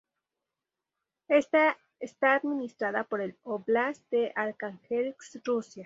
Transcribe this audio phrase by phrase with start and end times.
[1.27, 1.75] Está
[2.33, 5.79] administrada por el óblast de Arjángelsk, Rusia.